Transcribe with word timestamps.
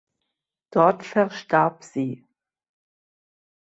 Dort 0.71 1.03
verstarb 1.05 1.83
sie. 1.83 2.25